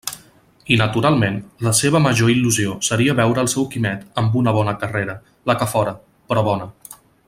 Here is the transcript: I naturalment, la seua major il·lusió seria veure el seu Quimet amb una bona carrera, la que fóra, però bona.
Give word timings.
I 0.75 0.77
naturalment, 0.81 1.35
la 1.67 1.73
seua 1.81 2.01
major 2.07 2.31
il·lusió 2.35 2.73
seria 2.89 3.17
veure 3.21 3.45
el 3.45 3.51
seu 3.55 3.69
Quimet 3.75 4.09
amb 4.23 4.41
una 4.43 4.57
bona 4.59 4.77
carrera, 4.85 5.19
la 5.51 5.61
que 5.61 5.73
fóra, 5.75 5.95
però 6.33 6.49
bona. 6.53 6.71